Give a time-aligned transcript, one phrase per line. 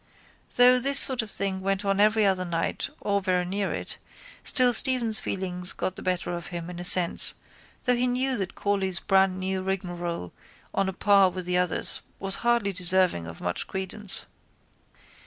[0.55, 3.99] Though this sort of thing went on every other night or very near it
[4.43, 7.35] still Stephen's feelings got the better of him in a sense
[7.83, 10.33] though he knew that Corley's brandnew rigmarole
[10.73, 14.25] on a par with the others was hardly deserving of much credence.